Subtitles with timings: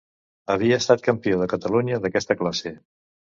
[0.53, 2.75] Havia estat campió de Catalunya d’aquesta classe.